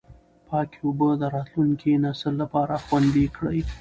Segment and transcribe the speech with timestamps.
[0.47, 3.59] پاکې اوبه د راتلونکي نسل لپاره خوندي کړئ.